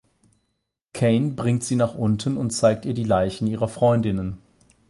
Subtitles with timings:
[0.93, 4.39] Cain bringt sie nach unten und zeigt ihr die Leichen ihrer Freundinnen.